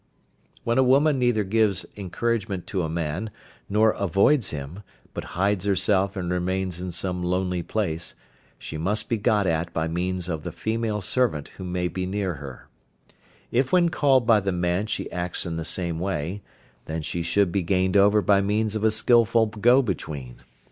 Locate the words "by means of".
9.75-10.41, 18.23-18.83